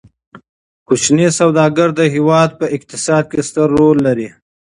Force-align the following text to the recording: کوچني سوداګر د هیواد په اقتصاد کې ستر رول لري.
کوچني 0.87 1.27
سوداګر 1.39 1.89
د 1.95 2.01
هیواد 2.15 2.49
په 2.59 2.65
اقتصاد 2.75 3.23
کې 3.31 3.41
ستر 3.49 3.67
رول 3.77 3.97
لري. 4.07 4.27